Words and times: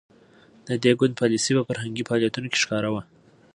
د 0.67 0.69
دې 0.83 0.91
ګوند 0.99 1.13
پالیسي 1.21 1.51
په 1.57 1.63
فرهنګي 1.67 2.03
فعالیتونو 2.07 2.47
کې 2.51 2.61
ښکاره 2.63 2.89
وه. 2.93 3.01